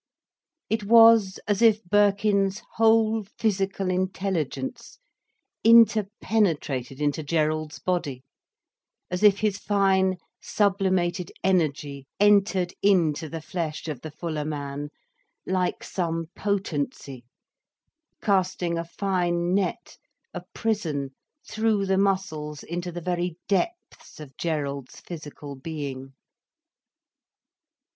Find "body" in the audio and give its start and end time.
7.77-8.23